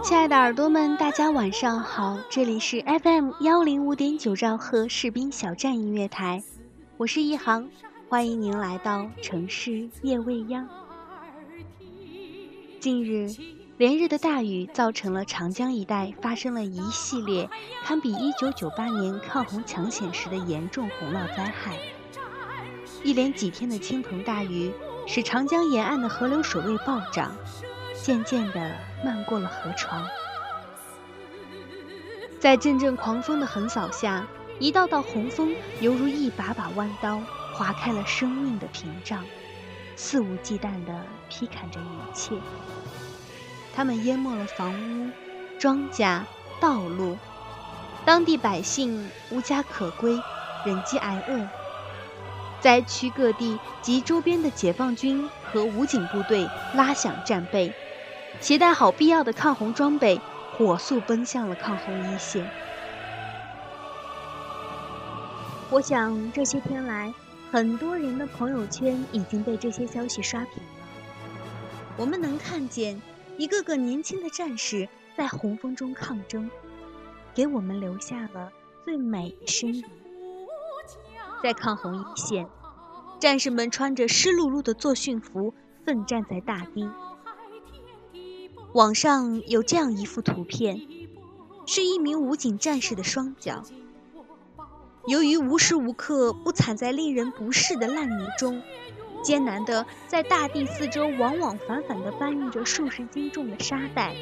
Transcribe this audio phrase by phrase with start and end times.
[0.00, 6.42] 亲爱的耳朵们，大家晚上好，这里是 FM 幺零五点九兆赫士兵小站音乐台，
[6.98, 7.68] 我是一航，
[8.08, 10.68] 欢迎您来到城市夜未央。
[12.78, 13.34] 近日，
[13.78, 17.48] 连日的大雨造成了长江一带发生了一系列
[17.82, 21.74] 堪比一九九八年抗洪抢险时的严重洪涝灾害。
[23.02, 24.70] 一连几天的倾盆大雨，
[25.06, 27.34] 使长江沿岸的河流水位暴涨。
[28.06, 28.70] 渐渐地
[29.04, 30.06] 漫过了河床，
[32.38, 34.24] 在阵阵狂风的横扫下，
[34.60, 37.20] 一道道洪峰犹如一把把弯刀，
[37.52, 39.24] 划开了生命的屏障，
[39.96, 42.36] 肆无忌惮地劈砍着一切。
[43.74, 45.10] 它们淹没了房屋、
[45.58, 46.20] 庄稼、
[46.60, 47.18] 道路，
[48.04, 50.16] 当地百姓无家可归，
[50.64, 51.44] 忍饥挨饿。
[52.60, 57.74] 灾区各地及周边的解放军和武警部队拉响战备。
[58.40, 60.20] 携带好必要的抗洪装备，
[60.56, 62.48] 火速奔向了抗洪一线。
[65.70, 67.12] 我想这些天来，
[67.50, 70.68] 很多人的朋友圈已经被这些消息刷屏了。
[71.96, 73.00] 我们能看见
[73.36, 76.48] 一个个年轻的战士在洪峰中抗争，
[77.34, 78.52] 给我们留下了
[78.84, 79.84] 最美的身影。
[81.42, 82.46] 在抗洪一线，
[83.18, 85.52] 战士们穿着湿漉漉的作训服，
[85.84, 86.88] 奋战在大堤。
[88.76, 90.82] 网上有这样一幅图片，
[91.64, 93.62] 是一名武警战士的双脚。
[95.06, 98.62] 由于无时无刻不踩在令人不适的烂泥中，
[99.22, 104.14] 艰难地在大地四周往往反反地搬运着数十斤重的沙袋。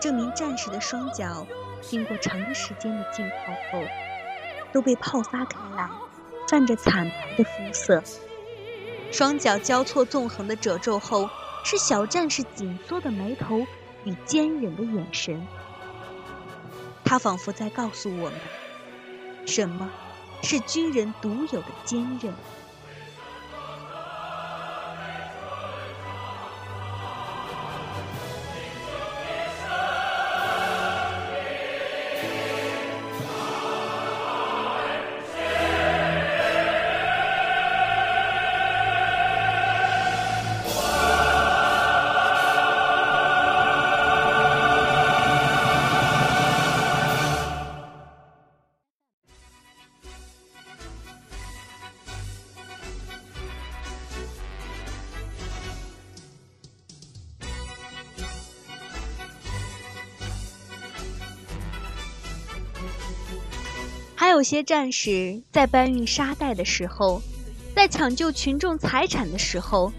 [0.00, 1.46] 这名战士的双脚
[1.82, 3.84] 经过长时间的浸泡后，
[4.72, 5.86] 都被泡发开来，
[6.48, 8.02] 泛着惨白的肤色。
[9.10, 11.28] 双脚交错纵横的褶皱后。
[11.62, 13.66] 是小战士紧缩的眉头
[14.04, 15.46] 与坚忍的眼神，
[17.04, 18.40] 他仿佛在告诉我们，
[19.46, 19.90] 什么
[20.42, 22.34] 是军人独有的坚韧。
[64.32, 67.20] 有些战士在搬运沙袋的时候，
[67.76, 69.92] 在抢救群众财产的时候，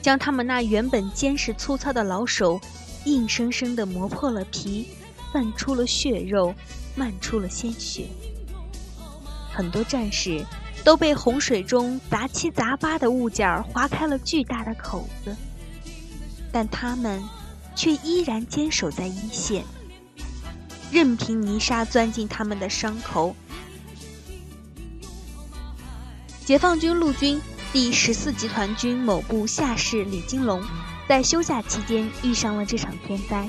[0.00, 2.58] 将他们那原本坚实粗糙的老手，
[3.04, 4.88] 硬生生地磨破了皮，
[5.30, 6.54] 泛出了血肉，
[6.94, 8.06] 漫出了鲜血。
[9.52, 10.42] 很多战士
[10.82, 15.36] 都被洪水中杂七杂八的物件划开了巨大的口子，
[16.50, 17.22] 但他们
[17.74, 19.62] 却依然坚守在一线，
[20.90, 23.36] 任凭泥沙钻进他们的伤口。
[26.46, 27.42] 解放军陆军
[27.72, 30.62] 第十四集团军某部下士李金龙，
[31.08, 33.48] 在休假期间遇上了这场天灾。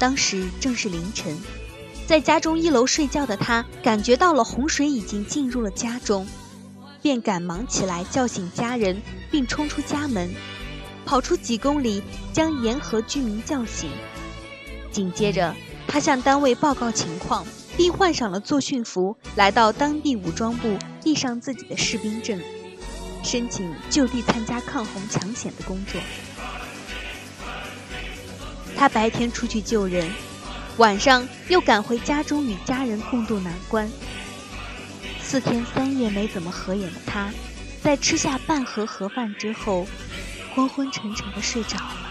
[0.00, 1.38] 当时正是凌晨，
[2.08, 6.26] 在家中一楼睡觉的他，感觉到了洪水已经进入了家中，
[7.00, 9.00] 便赶忙起来叫醒家人，
[9.30, 10.28] 并冲出家门，
[11.06, 13.88] 跑出几公里将沿河居民叫醒。
[14.90, 15.54] 紧接着，
[15.86, 17.46] 他向单位报告情况。
[17.78, 22.42] 并换上了作训服，来到当地武装部递上自己的士兵证，
[23.22, 26.00] 申请就地参加抗洪抢险的工作。
[28.76, 30.10] 他白天出去救人，
[30.78, 33.88] 晚上又赶回家中与家人共度难关。
[35.22, 37.30] 四天三夜没怎么合眼的他，
[37.80, 39.86] 在吃下半盒盒饭之后，
[40.52, 42.07] 昏昏沉沉的睡着了。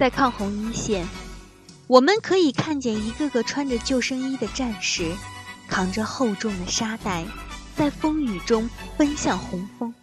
[0.00, 1.06] 在抗洪一线，
[1.86, 5.12] 我们可以看见一个个穿着救生衣的战士，
[5.68, 7.26] 扛着厚重的沙袋，
[7.76, 9.94] 在风雨中奔向洪峰。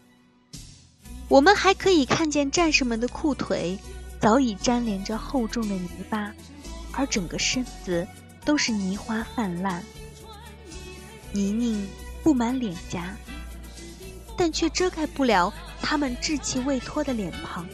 [1.27, 3.75] 我们还可以看见战士们的裤腿
[4.21, 6.31] 早已沾连着厚重的泥巴，
[6.91, 8.07] 而整个身子
[8.45, 9.81] 都是泥花泛滥，
[11.31, 11.87] 泥泞
[12.21, 13.17] 布满脸颊，
[14.37, 15.51] 但却遮盖不了
[15.81, 17.67] 他们稚气未脱的脸庞。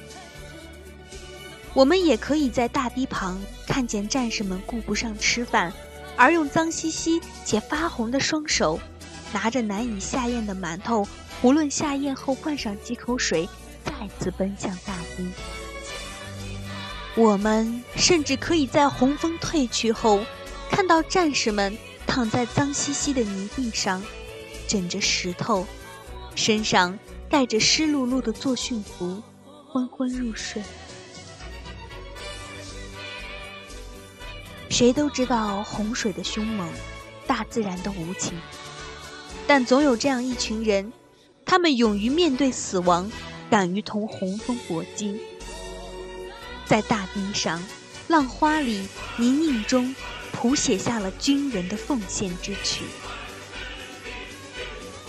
[1.74, 5.74] 我们也可以在大堤旁看见战士们顾不上吃饭，
[6.16, 8.80] 而用脏兮兮且发红的双手，
[9.34, 11.08] 拿着难以下咽的馒头，
[11.42, 13.50] 囫囵下咽后灌上几口水，
[13.84, 15.28] 再次奔向大堤。
[17.16, 20.20] 我们甚至可以在洪峰退去后，
[20.70, 21.76] 看到战士们
[22.06, 24.04] 躺在脏兮兮的泥地上，
[24.68, 25.66] 枕着石头，
[26.36, 26.98] 身上
[27.30, 29.22] 带着湿漉漉的作训服，
[29.68, 30.62] 昏昏入睡。
[34.74, 36.68] 谁都知道洪水的凶猛，
[37.28, 38.34] 大自然的无情，
[39.46, 40.92] 但总有这样一群人，
[41.46, 43.12] 他们勇于面对死亡，
[43.52, 45.22] 敢于同洪峰搏击，
[46.66, 47.64] 在大堤上、
[48.08, 48.88] 浪花里、
[49.18, 49.96] 泥泞中，
[50.32, 52.84] 谱写下了军人的奉献之曲。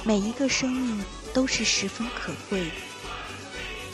[0.02, 1.02] 每一个生命
[1.32, 2.70] 都是十分可贵的，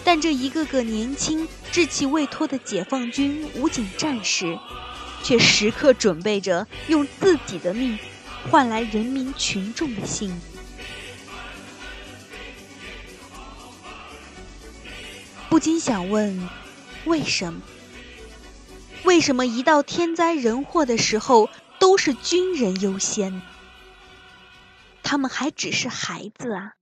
[0.03, 4.59] 但这一个个年轻、志气未脱的解放军武警战士。
[5.23, 7.99] 却时刻准备着用自己的命
[8.51, 10.59] 换来人民群众的幸福。
[15.49, 16.49] 不禁想问：
[17.05, 17.61] 为什么？
[19.05, 23.43] 为什么一到天灾人祸的时候都是军人优先？
[25.03, 26.75] 他们还只是孩子啊！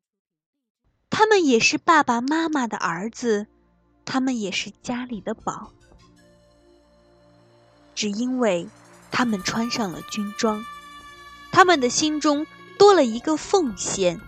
[1.08, 3.46] 他们也是爸爸妈妈的儿子，
[4.04, 5.72] 他们也是家里的宝。
[7.98, 8.68] 只因为，
[9.10, 10.64] 他们穿上了军装，
[11.50, 12.46] 他们的心中
[12.78, 14.20] 多了一个奉献。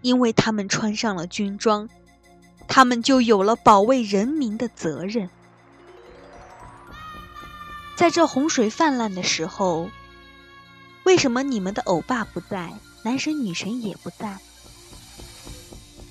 [0.00, 1.88] 因为他们穿上了军装，
[2.68, 5.28] 他们就有了保卫人民的责任。
[7.96, 9.90] 在这洪水泛滥的时候，
[11.02, 12.72] 为什么你们的欧巴不在，
[13.02, 14.38] 男神女神也不在？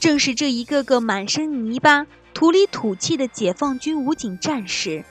[0.01, 5.05] 正是这一个个满身泥巴、土里土气的解放军武警战士。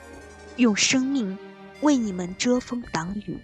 [0.57, 1.37] 用生命
[1.81, 3.37] 为你们遮风挡雨。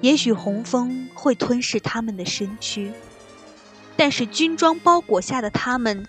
[0.00, 2.92] 也许洪峰会吞噬他们的身躯，
[3.96, 6.06] 但是军装包裹下的他们，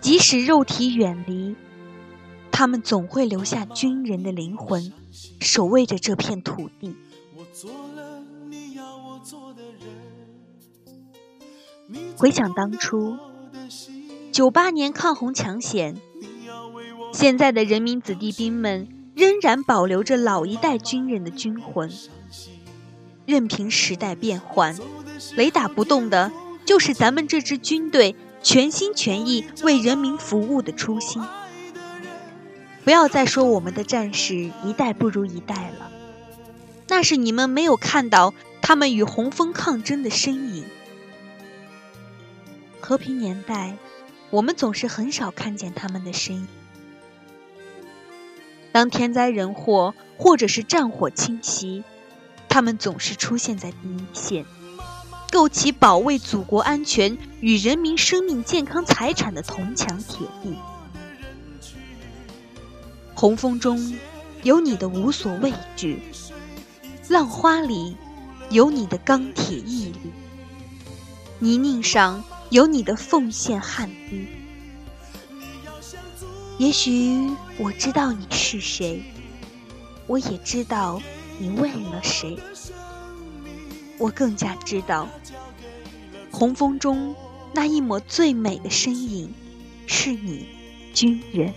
[0.00, 1.54] 即使肉体远离，
[2.50, 4.92] 他们总会留下军人的灵魂，
[5.40, 6.96] 守卫着这片土地。
[12.16, 13.18] 回想当初，
[14.32, 16.00] 九八年抗洪抢险。
[17.14, 21.88] 现在的人民子弟兵们仍然保留着老一代军人的军魂，
[23.24, 24.76] 任凭时代变换，
[25.36, 26.32] 雷打不动的，
[26.64, 31.22] 就是咱们这支军队全心全意为人民服务的初心。
[32.82, 34.34] 不要再说我们的战士
[34.64, 35.92] 一代不如一代了，
[36.88, 40.64] 那是你们没有看到他们与洪峰抗争的身影。
[42.80, 43.76] 和平年代，
[44.30, 46.48] 我们总是很少看见他们的身影。
[48.74, 51.84] 当天灾人祸或者是战火侵袭，
[52.48, 54.44] 他们总是出现在第一线，
[55.30, 60.56] 构起保卫祖国安全与人民生命健康财产的铜墙铁壁。
[63.14, 63.96] 洪峰中
[64.42, 66.02] 有你的无所畏惧，
[67.08, 67.96] 浪花里
[68.50, 70.12] 有你的钢铁毅力，
[71.38, 74.26] 泥泞上有你的奉献汗滴。
[76.56, 79.02] 也许我知道你是谁，
[80.06, 81.02] 我也知道
[81.38, 82.38] 你为了谁。
[83.98, 85.08] 我更加知道，
[86.30, 87.14] 红枫中
[87.52, 89.32] 那一抹最美的身影，
[89.86, 90.46] 是你，
[90.92, 91.52] 军人。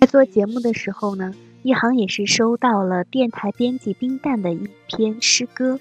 [0.00, 5.80] 在做节目的时候呢，一航也是收到了电台编辑冰淡的一篇诗歌，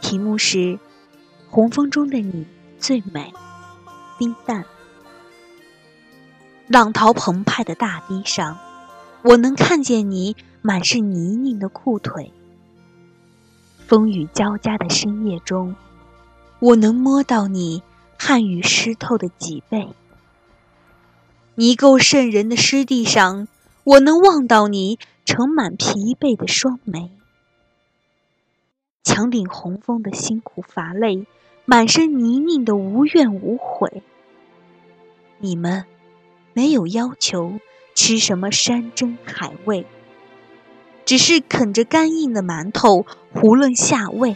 [0.00, 0.58] 题目是
[1.48, 2.44] 《红枫中的你
[2.80, 3.32] 最美，
[4.18, 4.64] 冰淡。
[6.66, 8.58] 浪涛澎湃的大堤上，
[9.22, 12.32] 我能看见你满是泥泞的裤腿。
[13.86, 15.76] 风雨交加的深夜中，
[16.58, 17.80] 我能摸到你
[18.18, 19.88] 汗雨湿透的脊背。
[21.60, 23.46] 泥垢渗人的湿地上，
[23.84, 27.10] 我能望到你盛满疲惫的双眉。
[29.04, 31.26] 强顶红枫的辛苦乏累，
[31.66, 34.02] 满身泥泞的无怨无悔。
[35.36, 35.84] 你们
[36.54, 37.60] 没有要求
[37.94, 39.84] 吃什么山珍海味。
[41.04, 44.34] 只是啃着干硬的馒头，胡论下味。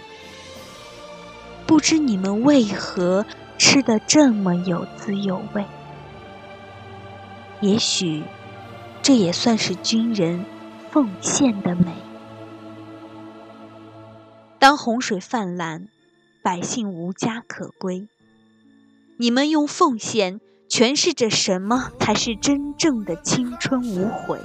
[1.66, 3.25] 不知你们为何
[3.57, 5.64] 吃得这么有滋有味？
[7.61, 8.23] 也许，
[9.03, 10.45] 这也算是军人
[10.91, 11.95] 奉献的美。
[14.59, 15.89] 当洪水泛滥，
[16.43, 18.09] 百姓无家可归，
[19.19, 24.41] 你们用奉献诠释着什么才是真正的青春无悔？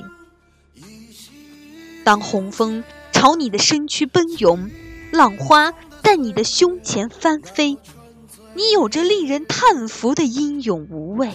[2.04, 4.70] 当洪峰朝你的身躯奔涌，
[5.12, 5.74] 浪花
[6.04, 7.78] 在你的胸前翻飞，
[8.56, 11.32] 你有着令人叹服的英勇无畏。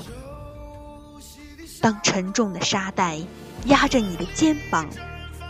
[1.84, 3.18] 当沉重的沙袋
[3.66, 4.88] 压着你的肩膀，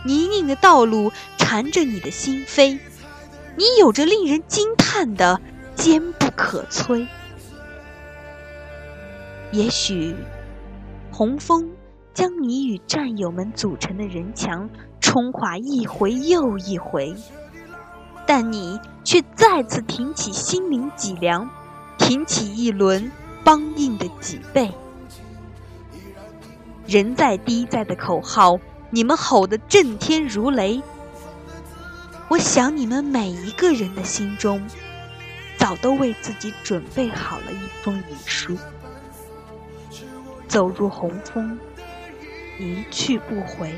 [0.03, 2.77] 泥泞的道路缠着你的心扉，
[3.55, 5.39] 你有着令人惊叹的
[5.75, 7.07] 坚不可摧。
[9.53, 10.13] 也许，
[11.09, 11.69] 洪峰
[12.13, 14.69] 将你与战友们组成的人墙。
[14.99, 17.15] 冲垮一回又一回，
[18.27, 21.49] 但你却再次挺起心灵脊梁，
[21.97, 23.09] 挺起一轮
[23.45, 24.69] 梆硬的脊背。
[26.87, 28.59] 人在低在的口号，
[28.91, 30.81] 你们吼得震天如雷。
[32.27, 34.61] 我想你们每一个人的心中，
[35.57, 38.57] 早都为自己准备好了一封遗书，
[40.47, 41.57] 走入红枫，
[42.59, 43.73] 一去不回。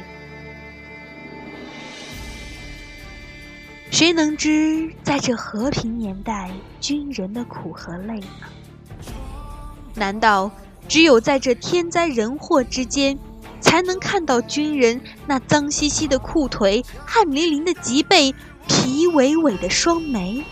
[3.90, 8.28] 谁能知，在这和平年代，军人的苦和累呢？
[9.96, 10.52] 难道
[10.88, 13.18] 只有在这天灾人祸之间，
[13.60, 18.34] 才能看到军人那脏兮兮的裤腿、汗淋淋的脊背、
[18.68, 20.44] 皮萎萎的双眉？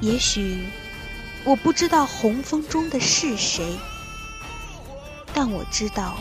[0.00, 0.64] 也许
[1.44, 3.64] 我不知道红枫中的是谁，
[5.32, 6.16] 但我知道，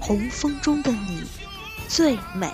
[0.00, 1.22] 红枫中的你
[1.86, 2.52] 最美。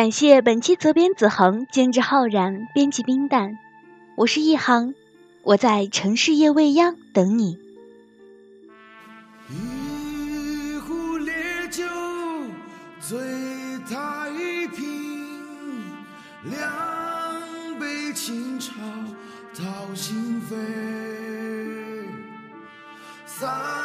[0.00, 3.58] 感谢本期责编子恒、监制浩然、编辑冰淡，
[4.16, 4.94] 我是一航，
[5.42, 7.58] 我在城市夜未央等你。
[9.50, 11.34] 一壶烈
[11.70, 11.84] 酒
[12.98, 13.18] 醉
[13.86, 14.30] 太
[14.74, 14.86] 平，
[16.44, 18.72] 两杯清茶
[19.52, 20.56] 掏心扉，
[23.26, 23.79] 三。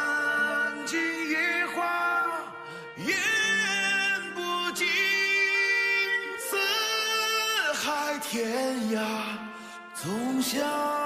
[8.28, 9.00] 天涯，
[9.94, 11.05] 总相。